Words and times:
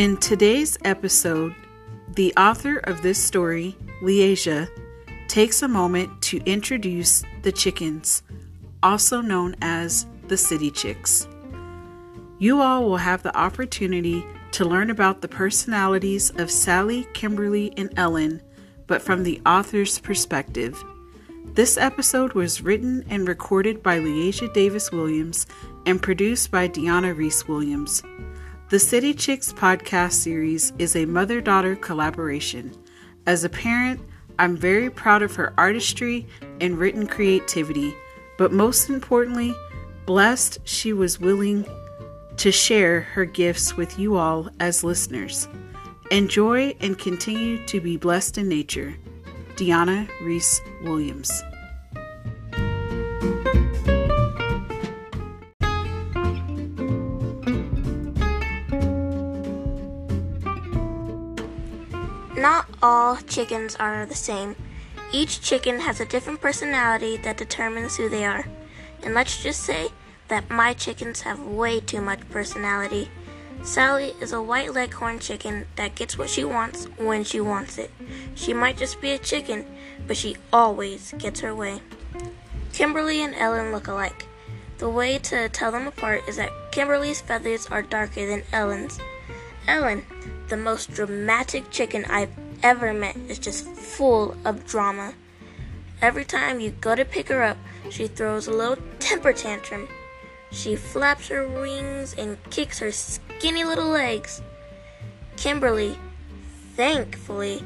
In 0.00 0.16
today's 0.16 0.78
episode, 0.82 1.54
the 2.14 2.32
author 2.34 2.78
of 2.78 3.02
this 3.02 3.22
story, 3.22 3.76
Le'Aszia, 4.00 4.66
takes 5.28 5.60
a 5.60 5.68
moment 5.68 6.22
to 6.22 6.38
introduce 6.46 7.22
the 7.42 7.52
chickens, 7.52 8.22
also 8.82 9.20
known 9.20 9.56
as 9.60 10.06
the 10.28 10.38
city 10.38 10.70
chicks. 10.70 11.28
You 12.38 12.62
all 12.62 12.84
will 12.84 12.96
have 12.96 13.22
the 13.22 13.36
opportunity 13.36 14.24
to 14.52 14.64
learn 14.64 14.88
about 14.88 15.20
the 15.20 15.28
personalities 15.28 16.30
of 16.30 16.50
Sally, 16.50 17.06
Kimberly, 17.12 17.74
and 17.76 17.92
Ellen, 17.98 18.40
but 18.86 19.02
from 19.02 19.22
the 19.22 19.38
author's 19.44 19.98
perspective. 19.98 20.82
This 21.44 21.76
episode 21.76 22.32
was 22.32 22.62
written 22.62 23.04
and 23.10 23.28
recorded 23.28 23.82
by 23.82 23.98
Le'Aszia 23.98 24.50
Davis 24.54 24.90
Williams 24.90 25.46
and 25.84 26.00
produced 26.00 26.50
by 26.50 26.68
Diona 26.68 27.14
Reese 27.14 27.46
Williams. 27.46 28.02
The 28.70 28.78
City 28.78 29.14
Chicks 29.14 29.52
podcast 29.52 30.12
series 30.12 30.72
is 30.78 30.94
a 30.94 31.04
mother 31.04 31.40
daughter 31.40 31.74
collaboration. 31.74 32.72
As 33.26 33.42
a 33.42 33.48
parent, 33.48 34.00
I'm 34.38 34.56
very 34.56 34.88
proud 34.88 35.22
of 35.22 35.34
her 35.34 35.52
artistry 35.58 36.28
and 36.60 36.78
written 36.78 37.08
creativity, 37.08 37.92
but 38.38 38.52
most 38.52 38.88
importantly, 38.88 39.56
blessed 40.06 40.58
she 40.62 40.92
was 40.92 41.18
willing 41.18 41.66
to 42.36 42.52
share 42.52 43.00
her 43.00 43.24
gifts 43.24 43.76
with 43.76 43.98
you 43.98 44.14
all 44.14 44.48
as 44.60 44.84
listeners. 44.84 45.48
Enjoy 46.12 46.72
and 46.78 46.96
continue 46.96 47.66
to 47.66 47.80
be 47.80 47.96
blessed 47.96 48.38
in 48.38 48.48
nature. 48.48 48.94
Diona 49.56 50.08
Reese 50.22 50.60
Williams. 50.84 51.42
Not 62.40 62.70
all 62.82 63.16
chickens 63.16 63.76
are 63.76 64.06
the 64.06 64.14
same. 64.14 64.56
Each 65.12 65.42
chicken 65.42 65.80
has 65.80 66.00
a 66.00 66.06
different 66.06 66.40
personality 66.40 67.18
that 67.18 67.36
determines 67.36 67.98
who 67.98 68.08
they 68.08 68.24
are. 68.24 68.46
And 69.02 69.12
let's 69.12 69.42
just 69.42 69.60
say 69.60 69.90
that 70.28 70.48
my 70.48 70.72
chickens 70.72 71.20
have 71.20 71.38
way 71.38 71.80
too 71.80 72.00
much 72.00 72.26
personality. 72.30 73.10
Sally 73.62 74.14
is 74.22 74.32
a 74.32 74.40
white 74.40 74.72
leghorn 74.72 75.18
chicken 75.18 75.66
that 75.76 75.94
gets 75.94 76.16
what 76.16 76.30
she 76.30 76.42
wants 76.42 76.86
when 76.96 77.24
she 77.24 77.42
wants 77.42 77.76
it. 77.76 77.90
She 78.34 78.54
might 78.54 78.78
just 78.78 79.02
be 79.02 79.10
a 79.10 79.18
chicken, 79.18 79.66
but 80.06 80.16
she 80.16 80.36
always 80.50 81.12
gets 81.18 81.40
her 81.40 81.54
way. 81.54 81.82
Kimberly 82.72 83.22
and 83.22 83.34
Ellen 83.34 83.70
look 83.70 83.86
alike. 83.86 84.24
The 84.78 84.88
way 84.88 85.18
to 85.18 85.50
tell 85.50 85.72
them 85.72 85.86
apart 85.86 86.22
is 86.26 86.38
that 86.38 86.72
Kimberly's 86.72 87.20
feathers 87.20 87.66
are 87.66 87.82
darker 87.82 88.26
than 88.26 88.44
Ellen's. 88.50 88.98
Ellen, 89.68 90.06
the 90.50 90.56
most 90.56 90.92
dramatic 90.92 91.70
chicken 91.70 92.04
I've 92.06 92.34
ever 92.62 92.92
met, 92.92 93.16
is 93.28 93.38
just 93.38 93.64
full 93.66 94.36
of 94.44 94.66
drama. 94.66 95.14
Every 96.02 96.24
time 96.24 96.60
you 96.60 96.70
go 96.70 96.94
to 96.94 97.04
pick 97.04 97.28
her 97.28 97.42
up, 97.42 97.56
she 97.88 98.06
throws 98.06 98.46
a 98.46 98.52
little 98.52 98.76
temper 98.98 99.32
tantrum. 99.32 99.88
She 100.50 100.76
flaps 100.76 101.28
her 101.28 101.46
wings 101.46 102.14
and 102.18 102.36
kicks 102.50 102.80
her 102.80 102.90
skinny 102.90 103.64
little 103.64 103.88
legs. 103.88 104.42
Kimberly, 105.36 105.96
thankfully, 106.74 107.62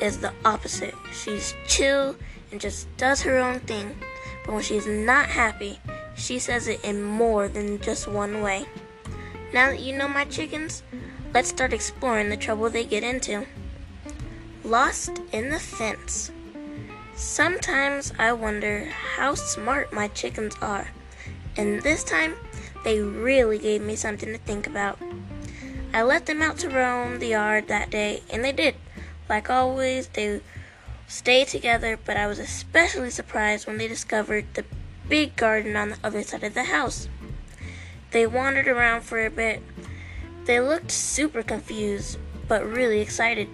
is 0.00 0.18
the 0.18 0.32
opposite. 0.44 0.94
She's 1.12 1.54
chill 1.66 2.16
and 2.52 2.60
just 2.60 2.94
does 2.98 3.22
her 3.22 3.38
own 3.38 3.60
thing. 3.60 3.96
But 4.44 4.54
when 4.54 4.62
she's 4.62 4.86
not 4.86 5.26
happy, 5.26 5.80
she 6.16 6.38
says 6.38 6.68
it 6.68 6.84
in 6.84 7.02
more 7.02 7.48
than 7.48 7.80
just 7.80 8.06
one 8.06 8.42
way. 8.42 8.66
Now 9.54 9.70
that 9.70 9.80
you 9.80 9.96
know 9.96 10.08
my 10.08 10.24
chickens, 10.24 10.82
let's 11.36 11.50
start 11.50 11.74
exploring 11.74 12.30
the 12.30 12.36
trouble 12.38 12.70
they 12.70 12.82
get 12.82 13.02
into. 13.02 13.44
Lost 14.64 15.20
in 15.32 15.50
the 15.50 15.58
fence. 15.58 16.30
Sometimes 17.14 18.10
I 18.18 18.32
wonder 18.32 18.86
how 18.86 19.34
smart 19.34 19.92
my 19.92 20.08
chickens 20.08 20.54
are, 20.62 20.88
and 21.54 21.82
this 21.82 22.02
time 22.04 22.36
they 22.84 23.02
really 23.02 23.58
gave 23.58 23.82
me 23.82 23.96
something 23.96 24.30
to 24.32 24.38
think 24.38 24.66
about. 24.66 24.98
I 25.92 26.04
let 26.04 26.24
them 26.24 26.40
out 26.40 26.56
to 26.60 26.70
roam 26.70 27.18
the 27.18 27.26
yard 27.26 27.68
that 27.68 27.90
day, 27.90 28.22
and 28.30 28.42
they 28.42 28.52
did. 28.52 28.76
Like 29.28 29.50
always, 29.50 30.06
they 30.08 30.40
stayed 31.06 31.48
together, 31.48 31.98
but 32.02 32.16
I 32.16 32.28
was 32.28 32.38
especially 32.38 33.10
surprised 33.10 33.66
when 33.66 33.76
they 33.76 33.88
discovered 33.88 34.46
the 34.54 34.64
big 35.06 35.36
garden 35.36 35.76
on 35.76 35.90
the 35.90 35.98
other 36.02 36.22
side 36.22 36.44
of 36.44 36.54
the 36.54 36.64
house. 36.64 37.10
They 38.12 38.26
wandered 38.26 38.68
around 38.68 39.02
for 39.02 39.22
a 39.26 39.28
bit. 39.28 39.62
They 40.46 40.60
looked 40.60 40.92
super 40.92 41.42
confused, 41.42 42.18
but 42.46 42.64
really 42.64 43.00
excited. 43.00 43.48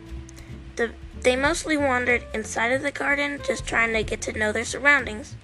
The 0.76 0.92
they 1.22 1.36
mostly 1.36 1.76
wandered 1.76 2.24
inside 2.34 2.72
of 2.72 2.82
the 2.82 2.90
garden, 2.90 3.40
just 3.46 3.64
trying 3.64 3.92
to 3.92 4.02
get 4.02 4.20
to 4.22 4.38
know 4.38 4.52
their 4.52 4.64
surroundings. 4.64 5.36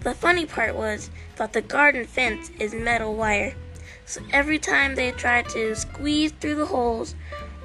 The 0.00 0.14
funny 0.14 0.46
part 0.46 0.74
was 0.74 1.10
that 1.36 1.52
the 1.52 1.60
garden 1.60 2.06
fence 2.06 2.50
is 2.58 2.74
metal 2.74 3.14
wire, 3.14 3.54
so 4.06 4.22
every 4.32 4.58
time 4.58 4.94
they 4.94 5.12
tried 5.12 5.48
to 5.50 5.76
squeeze 5.76 6.32
through 6.32 6.54
the 6.54 6.66
holes, 6.66 7.14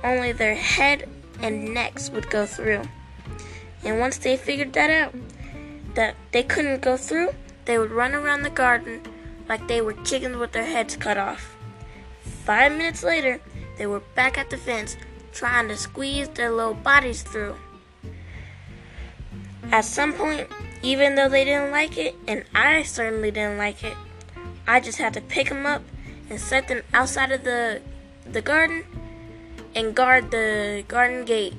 only 0.03 0.31
their 0.31 0.55
head 0.55 1.07
and 1.41 1.73
necks 1.73 2.09
would 2.09 2.29
go 2.29 2.45
through. 2.45 2.83
And 3.83 3.99
once 3.99 4.17
they 4.17 4.35
figured 4.35 4.73
that 4.73 4.89
out, 4.89 5.16
that 5.95 6.16
they 6.31 6.43
couldn't 6.43 6.81
go 6.81 6.97
through, 6.97 7.29
they 7.66 7.77
would 7.77 7.91
run 7.91 8.13
around 8.13 8.43
the 8.43 8.49
garden 8.49 9.01
like 9.47 9.67
they 9.67 9.81
were 9.81 9.93
chickens 10.03 10.38
with 10.38 10.51
their 10.51 10.66
heads 10.66 10.97
cut 10.97 11.17
off. 11.17 11.55
Five 12.45 12.73
minutes 12.73 13.03
later, 13.03 13.39
they 13.77 13.87
were 13.87 14.01
back 14.15 14.37
at 14.37 14.49
the 14.49 14.57
fence 14.57 14.97
trying 15.31 15.69
to 15.69 15.77
squeeze 15.77 16.27
their 16.29 16.51
little 16.51 16.73
bodies 16.73 17.23
through. 17.23 17.55
At 19.71 19.85
some 19.85 20.13
point, 20.13 20.47
even 20.81 21.15
though 21.15 21.29
they 21.29 21.45
didn't 21.45 21.71
like 21.71 21.97
it, 21.97 22.15
and 22.27 22.43
I 22.53 22.83
certainly 22.83 23.31
didn't 23.31 23.57
like 23.57 23.83
it, 23.83 23.95
I 24.67 24.81
just 24.81 24.97
had 24.97 25.13
to 25.13 25.21
pick 25.21 25.47
them 25.49 25.65
up 25.65 25.83
and 26.29 26.39
set 26.39 26.67
them 26.67 26.83
outside 26.93 27.31
of 27.31 27.43
the 27.43 27.81
the 28.25 28.41
garden 28.41 28.83
and 29.75 29.95
guard 29.95 30.31
the 30.31 30.83
garden 30.87 31.25
gate. 31.25 31.53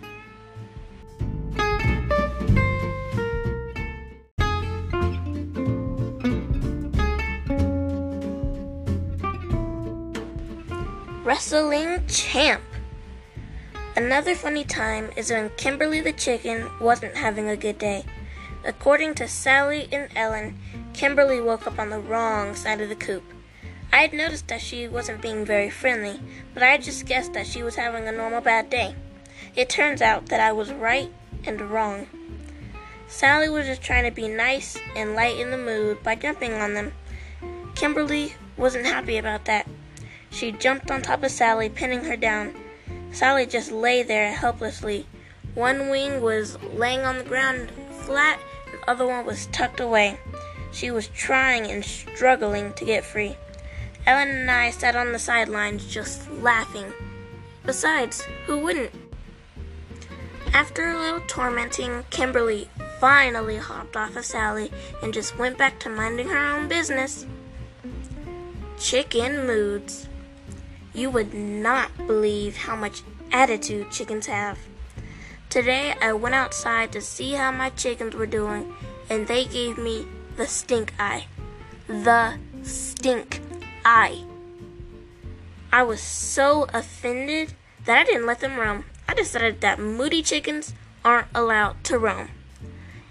Wrestling 11.25 12.07
champ. 12.07 12.61
Another 13.97 14.35
funny 14.35 14.63
time 14.63 15.09
is 15.17 15.31
when 15.31 15.49
Kimberly 15.57 16.03
the 16.03 16.13
chicken 16.13 16.71
wasn't 16.79 17.17
having 17.17 17.49
a 17.49 17.57
good 17.57 17.79
day. 17.79 18.05
According 18.63 19.15
to 19.15 19.27
Sally 19.27 19.89
and 19.91 20.11
Ellen, 20.15 20.59
Kimberly 20.93 21.41
woke 21.41 21.67
up 21.67 21.79
on 21.79 21.89
the 21.89 21.99
wrong 21.99 22.55
side 22.55 22.83
of 22.83 22.91
the 22.91 22.95
coop. 22.95 23.23
I 23.91 24.03
had 24.03 24.13
noticed 24.13 24.49
that 24.49 24.61
she 24.61 24.87
wasn't 24.87 25.23
being 25.23 25.47
very 25.47 25.71
friendly, 25.71 26.21
but 26.53 26.63
I 26.63 26.73
had 26.73 26.83
just 26.83 27.07
guessed 27.07 27.33
that 27.33 27.47
she 27.47 27.63
was 27.63 27.77
having 27.77 28.07
a 28.07 28.13
normal 28.13 28.43
bad 28.43 28.69
day. 28.69 28.95
It 29.57 29.71
turns 29.71 30.03
out 30.03 30.27
that 30.27 30.41
I 30.41 30.53
was 30.53 30.75
right 30.75 31.11
and 31.47 31.59
wrong. 31.71 32.07
Sally 33.09 33.49
was 33.49 33.65
just 33.65 33.81
trying 33.81 34.05
to 34.05 34.11
be 34.11 34.29
nice 34.29 34.77
and 34.95 35.15
lighten 35.15 35.51
the 35.51 35.57
mood 35.57 36.03
by 36.03 36.17
jumping 36.17 36.53
on 36.53 36.75
them. 36.75 36.93
Kimberly 37.75 38.35
wasn't 38.59 38.85
happy 38.85 39.17
about 39.17 39.47
that. 39.47 39.67
She 40.35 40.51
jumped 40.51 40.91
on 40.91 41.01
top 41.01 41.23
of 41.23 41.31
Sally, 41.31 41.69
pinning 41.69 42.03
her 42.07 42.17
down. 42.17 42.55
Sally 43.13 43.47
just 43.47 43.71
lay 43.71 44.03
there 44.03 44.33
helplessly. 44.33 45.07
One 45.55 45.91
wing 45.91 46.21
was 46.21 46.61
laying 46.75 47.03
on 47.03 47.19
the 47.19 47.25
ground 47.25 47.71
flat, 48.01 48.41
the 48.73 48.91
other 48.91 49.07
one 49.07 49.25
was 49.25 49.47
tucked 49.47 49.79
away. 49.79 50.19
She 50.73 50.91
was 50.91 51.07
trying 51.07 51.71
and 51.71 51.85
struggling 51.85 52.73
to 52.73 52.85
get 52.85 53.05
free. 53.05 53.37
Ellen 54.07 54.29
and 54.29 54.51
I 54.51 54.71
sat 54.71 54.97
on 54.97 55.13
the 55.13 55.21
sidelines 55.21 55.87
just 55.87 56.29
laughing. 56.33 56.93
Besides, 57.65 58.23
who 58.47 58.59
wouldn't? 58.59 58.91
After 60.53 60.91
a 60.91 60.99
little 60.99 61.23
tormenting, 61.29 62.05
Kimberly 62.11 62.69
finally 62.99 63.59
hopped 63.59 63.97
off 63.97 64.17
of 64.17 64.25
Sally 64.25 64.73
and 65.01 65.15
just 65.15 65.39
went 65.39 65.59
back 65.59 65.79
to 65.81 65.89
minding 65.89 66.29
her 66.29 66.45
own 66.45 66.67
business. 66.67 67.25
Chicken 68.81 69.47
moods. 69.47 70.09
You 70.95 71.11
would 71.11 71.35
not 71.35 71.97
believe 71.97 72.57
how 72.57 72.77
much 72.77 73.03
attitude 73.33 73.91
chickens 73.91 74.27
have. 74.27 74.59
Today 75.51 75.97
I 76.01 76.13
went 76.13 76.37
outside 76.37 76.93
to 76.93 77.01
see 77.01 77.33
how 77.33 77.51
my 77.51 77.71
chickens 77.71 78.15
were 78.15 78.27
doing, 78.27 78.73
and 79.11 79.27
they 79.27 79.45
gave 79.45 79.77
me 79.77 80.07
the 80.37 80.47
stink 80.47 80.95
eye. 80.97 81.27
The 81.89 82.39
stink 82.63 83.41
eye. 83.85 84.23
I 85.73 85.83
was 85.83 86.01
so 86.01 86.69
offended 86.73 87.55
that 87.87 87.99
I 87.99 88.05
didn't 88.05 88.27
let 88.27 88.39
them 88.39 88.57
roam. 88.57 88.85
I 89.09 89.15
decided 89.15 89.63
that 89.63 89.81
moody 89.81 90.23
chickens 90.23 90.75
aren't 91.05 91.27
allowed 91.35 91.83
to 91.85 91.99
roam. 91.99 92.29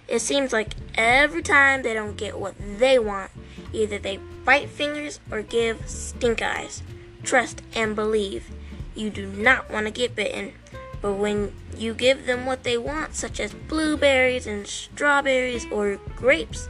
It 0.07 0.19
seems 0.19 0.53
like 0.53 0.69
every 0.95 1.44
time 1.44 1.81
they 1.81 1.94
don't 1.94 2.15
get 2.15 2.39
what 2.39 2.56
they 2.79 2.97
want, 2.97 3.31
either 3.74 4.00
they 4.00 4.19
bite 4.45 4.69
fingers 4.69 5.19
or 5.29 5.41
give 5.41 5.89
stink 5.89 6.41
eyes 6.41 6.81
trust, 7.23 7.61
and 7.73 7.95
believe. 7.95 8.49
you 8.95 9.09
do 9.09 9.25
not 9.25 9.71
want 9.71 9.87
to 9.87 9.91
get 9.91 10.15
bitten. 10.15 10.53
But 11.01 11.13
when 11.13 11.53
you 11.75 11.93
give 11.93 12.25
them 12.25 12.45
what 12.45 12.63
they 12.63 12.77
want, 12.77 13.15
such 13.15 13.39
as 13.39 13.53
blueberries 13.53 14.47
and 14.47 14.67
strawberries 14.67 15.65
or 15.71 15.99
grapes, 16.15 16.69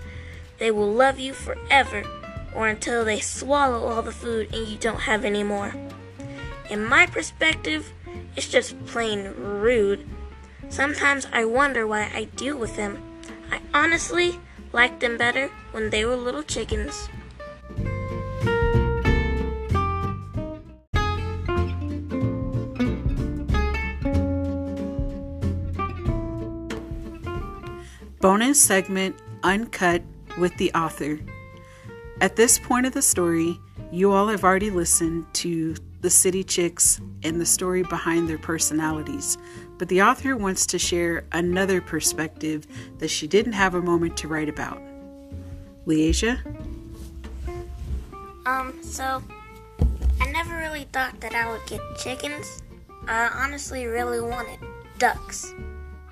they 0.57 0.71
will 0.71 0.91
love 0.91 1.19
you 1.19 1.33
forever 1.33 2.03
or 2.55 2.67
until 2.67 3.03
they 3.03 3.19
swallow 3.19 3.87
all 3.87 4.01
the 4.01 4.11
food 4.11 4.53
and 4.53 4.67
you 4.67 4.77
don't 4.77 5.01
have 5.01 5.25
any 5.25 5.43
more. 5.43 5.73
In 6.69 6.83
my 6.85 7.05
perspective, 7.05 7.91
it's 8.35 8.47
just 8.47 8.83
plain 8.85 9.33
rude. 9.37 10.07
Sometimes 10.69 11.27
I 11.31 11.45
wonder 11.45 11.85
why 11.85 12.09
I 12.13 12.25
deal 12.35 12.57
with 12.57 12.75
them. 12.75 13.03
I 13.51 13.59
honestly 13.73 14.39
liked 14.71 15.01
them 15.01 15.17
better 15.17 15.51
when 15.71 15.89
they 15.89 16.05
were 16.05 16.15
little 16.15 16.43
chickens. 16.43 17.09
Bonus 28.23 28.57
segment 28.57 29.17
Uncut 29.43 30.01
with 30.39 30.55
the 30.55 30.71
author. 30.71 31.19
At 32.21 32.37
this 32.37 32.57
point 32.57 32.85
of 32.85 32.93
the 32.93 33.01
story, 33.01 33.59
you 33.91 34.13
all 34.13 34.29
have 34.29 34.45
already 34.45 34.69
listened 34.69 35.25
to 35.33 35.75
the 35.99 36.09
city 36.09 36.41
chicks 36.41 37.01
and 37.23 37.41
the 37.41 37.45
story 37.45 37.83
behind 37.83 38.29
their 38.29 38.37
personalities, 38.37 39.37
but 39.77 39.89
the 39.89 40.03
author 40.03 40.37
wants 40.37 40.65
to 40.67 40.79
share 40.79 41.25
another 41.33 41.81
perspective 41.81 42.65
that 42.99 43.09
she 43.09 43.27
didn't 43.27 43.51
have 43.51 43.75
a 43.75 43.81
moment 43.81 44.15
to 44.15 44.29
write 44.29 44.47
about. 44.47 44.81
Le'Aszia? 45.85 46.39
Um, 48.45 48.81
so 48.81 49.21
I 50.21 50.31
never 50.31 50.55
really 50.55 50.87
thought 50.93 51.19
that 51.19 51.35
I 51.35 51.51
would 51.51 51.65
get 51.65 51.81
chickens. 51.97 52.63
I 53.05 53.29
honestly 53.35 53.85
really 53.85 54.21
wanted 54.21 54.59
ducks 54.97 55.53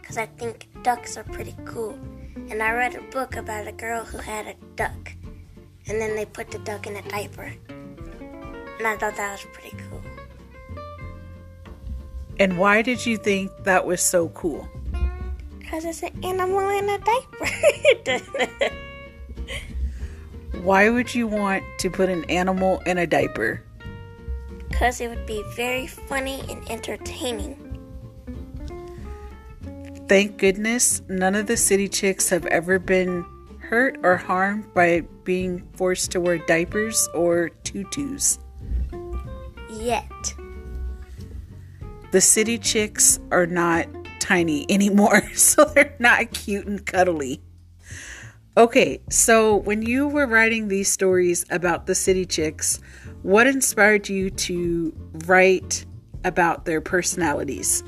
because 0.01 0.17
I 0.17 0.25
think 0.25 0.67
ducks 0.83 1.17
are 1.17 1.23
pretty 1.23 1.55
cool. 1.65 1.97
And 2.49 2.61
I 2.61 2.71
read 2.73 2.95
a 2.95 3.01
book 3.11 3.35
about 3.35 3.67
a 3.67 3.71
girl 3.71 4.03
who 4.03 4.17
had 4.17 4.47
a 4.47 4.55
duck, 4.75 5.13
and 5.87 6.01
then 6.01 6.15
they 6.15 6.25
put 6.25 6.51
the 6.51 6.59
duck 6.59 6.87
in 6.87 6.95
a 6.95 7.01
diaper. 7.09 7.53
And 7.69 8.87
I 8.87 8.97
thought 8.97 9.15
that 9.15 9.31
was 9.31 9.45
pretty 9.53 9.75
cool. 9.89 10.01
And 12.39 12.57
why 12.57 12.81
did 12.81 13.05
you 13.05 13.17
think 13.17 13.51
that 13.63 13.85
was 13.85 14.01
so 14.01 14.29
cool? 14.29 14.67
Because 15.59 15.85
it's 15.85 16.01
an 16.03 16.25
animal 16.25 16.67
in 16.69 16.89
a 16.89 16.97
diaper. 16.97 18.75
why 20.63 20.89
would 20.89 21.13
you 21.13 21.27
want 21.27 21.63
to 21.79 21.89
put 21.89 22.09
an 22.09 22.25
animal 22.25 22.79
in 22.85 22.97
a 22.97 23.05
diaper? 23.05 23.63
Because 24.69 24.99
it 25.01 25.09
would 25.09 25.25
be 25.27 25.43
very 25.55 25.85
funny 25.85 26.41
and 26.49 26.67
entertaining. 26.69 27.70
Thank 30.11 30.39
goodness 30.39 31.01
none 31.07 31.35
of 31.35 31.47
the 31.47 31.55
city 31.55 31.87
chicks 31.87 32.27
have 32.31 32.45
ever 32.47 32.79
been 32.79 33.23
hurt 33.59 33.97
or 34.03 34.17
harmed 34.17 34.73
by 34.73 35.03
being 35.23 35.65
forced 35.71 36.11
to 36.11 36.19
wear 36.19 36.37
diapers 36.37 37.07
or 37.15 37.47
tutus. 37.63 38.37
Yet. 39.71 40.33
The 42.11 42.19
city 42.19 42.57
chicks 42.57 43.21
are 43.31 43.47
not 43.47 43.87
tiny 44.19 44.69
anymore, 44.69 45.21
so 45.33 45.63
they're 45.63 45.95
not 45.97 46.31
cute 46.31 46.67
and 46.67 46.85
cuddly. 46.85 47.41
Okay, 48.57 48.99
so 49.09 49.55
when 49.55 49.81
you 49.81 50.09
were 50.09 50.27
writing 50.27 50.67
these 50.67 50.91
stories 50.91 51.45
about 51.49 51.85
the 51.85 51.95
city 51.95 52.25
chicks, 52.25 52.81
what 53.21 53.47
inspired 53.47 54.09
you 54.09 54.29
to 54.29 54.93
write 55.25 55.85
about 56.25 56.65
their 56.65 56.81
personalities? 56.81 57.81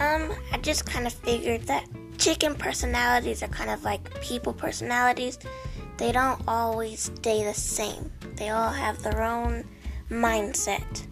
Um, 0.00 0.32
I 0.52 0.58
just 0.58 0.86
kind 0.86 1.06
of 1.06 1.12
figured 1.12 1.62
that 1.62 1.86
chicken 2.18 2.54
personalities 2.54 3.42
are 3.42 3.48
kind 3.48 3.70
of 3.70 3.82
like 3.84 4.20
people 4.20 4.52
personalities. 4.52 5.38
They 5.96 6.12
don't 6.12 6.40
always 6.46 7.10
stay 7.16 7.44
the 7.44 7.54
same. 7.54 8.12
They 8.36 8.50
all 8.50 8.70
have 8.70 9.02
their 9.02 9.22
own 9.22 9.64
mindset. 10.10 11.06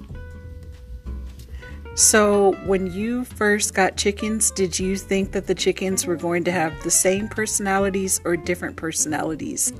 So, 1.97 2.53
when 2.67 2.93
you 2.93 3.25
first 3.25 3.73
got 3.73 3.97
chickens, 3.97 4.50
did 4.50 4.79
you 4.79 4.97
think 4.97 5.33
that 5.33 5.47
the 5.47 5.55
chickens 5.55 6.06
were 6.06 6.17
going 6.17 6.44
to 6.44 6.53
have 6.53 6.83
the 6.83 6.91
same 6.91 7.27
personalities 7.27 8.21
or 8.25 8.37
different 8.37 8.77
personalities? 8.77 9.73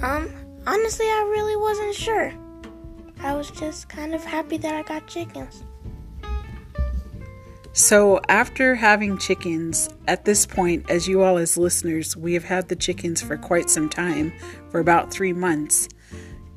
Um, 0.00 0.32
honestly, 0.64 1.06
I 1.06 1.26
really 1.28 1.56
wasn't 1.56 1.94
sure. 1.96 2.32
I 3.18 3.34
was 3.34 3.50
just 3.50 3.88
kind 3.88 4.14
of 4.14 4.24
happy 4.24 4.58
that 4.58 4.74
I 4.74 4.82
got 4.82 5.08
chickens. 5.08 5.64
So, 7.74 8.20
after 8.28 8.74
having 8.74 9.16
chickens, 9.16 9.88
at 10.06 10.26
this 10.26 10.44
point, 10.44 10.90
as 10.90 11.08
you 11.08 11.22
all 11.22 11.38
as 11.38 11.56
listeners, 11.56 12.14
we 12.14 12.34
have 12.34 12.44
had 12.44 12.68
the 12.68 12.76
chickens 12.76 13.22
for 13.22 13.38
quite 13.38 13.70
some 13.70 13.88
time, 13.88 14.34
for 14.70 14.78
about 14.78 15.10
three 15.10 15.32
months. 15.32 15.88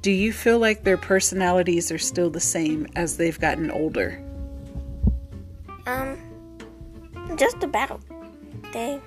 Do 0.01 0.11
you 0.11 0.33
feel 0.33 0.59
like 0.59 0.83
their 0.83 0.97
personalities 0.97 1.89
are 1.89 1.97
still 1.97 2.29
the 2.29 2.41
same 2.41 2.85
as 2.97 3.15
they've 3.15 3.39
gotten 3.39 3.71
older? 3.71 4.21
Um, 5.87 6.17
just 7.37 7.63
about. 7.63 8.01
They 8.73 8.99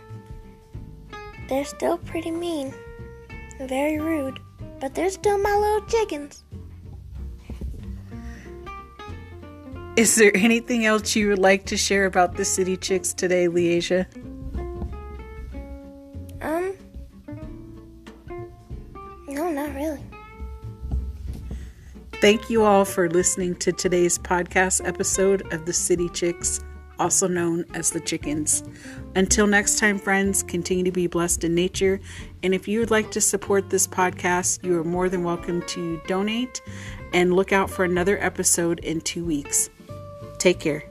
they're 1.49 1.65
still 1.67 1.99
pretty 1.99 2.31
mean, 2.31 2.75
very 3.61 3.99
rude, 3.99 4.41
but 4.81 4.95
they're 4.95 5.11
still 5.11 5.39
my 5.39 5.55
little 5.55 5.87
chickens. 5.89 6.45
Is 9.99 10.15
there 10.15 10.31
anything 10.37 10.87
else 10.87 11.17
you 11.17 11.27
would 11.27 11.41
like 11.41 11.67
to 11.67 11.77
share 11.77 12.07
about 12.07 12.37
the 12.37 12.45
City 12.45 12.77
Chicks 12.77 13.13
today, 13.13 13.49
Le'Aszia? 13.49 14.07
Um, 16.41 16.77
no, 19.27 19.51
not 19.51 19.75
really. 19.75 20.01
Thank 22.21 22.49
you 22.49 22.63
all 22.63 22.85
for 22.85 23.11
listening 23.11 23.57
to 23.57 23.73
today's 23.73 24.21
podcast 24.21 24.87
episode 24.87 25.53
of 25.53 25.67
the 25.67 25.73
City 25.73 26.09
Chicks, 26.11 26.61
also 27.01 27.27
known 27.27 27.65
as 27.75 27.91
the 27.91 27.99
Chickens. 27.99 28.63
Until 29.17 29.49
next 29.49 29.81
time, 29.81 29.99
friends, 29.99 30.45
continue 30.45 30.85
to 30.85 30.93
be 30.93 31.09
blessed 31.09 31.43
in 31.43 31.57
nature. 31.57 31.99
And 32.45 32.55
if 32.55 32.69
you 32.69 32.79
would 32.79 32.93
like 32.93 33.11
to 33.11 33.21
support 33.21 33.69
this 33.69 33.89
podcast, 33.89 34.63
you 34.63 34.79
are 34.79 34.85
more 34.85 35.09
than 35.09 35.25
welcome 35.25 35.61
to 35.63 36.01
donate 36.07 36.63
and 37.13 37.35
look 37.35 37.53
out 37.53 37.69
for 37.69 37.85
another 37.85 38.17
episode 38.23 38.79
in 38.79 39.01
two 39.01 39.25
weeks. 39.25 39.71
Take 40.39 40.61
care. 40.61 40.88